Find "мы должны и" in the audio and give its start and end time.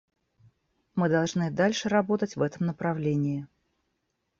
0.95-1.51